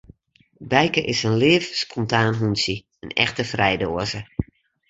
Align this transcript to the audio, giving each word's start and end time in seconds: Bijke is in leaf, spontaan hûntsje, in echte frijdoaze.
Bijke 0.57 1.03
is 1.09 1.21
in 1.27 1.37
leaf, 1.41 1.63
spontaan 1.75 2.33
hûntsje, 2.39 2.77
in 3.03 3.09
echte 3.23 3.43
frijdoaze. 3.51 4.21